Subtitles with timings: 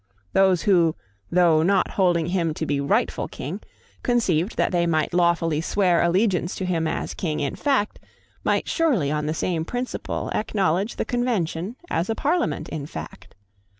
[0.33, 0.95] Those who,
[1.31, 3.61] though not holding him to be rightful King,
[4.01, 7.99] conceived that they might lawfully swear allegiance to him as King in fact,
[8.43, 13.35] might surely, on the same principle, acknowledge the Convention as a Parliament in fact.